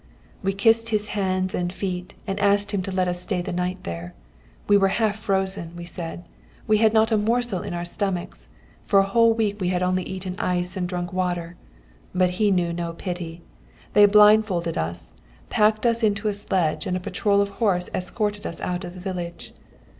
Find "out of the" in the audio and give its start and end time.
18.59-18.99